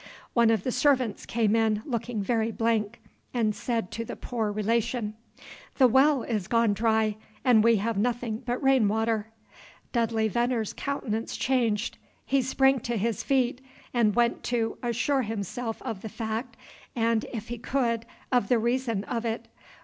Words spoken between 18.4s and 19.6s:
the reason of it.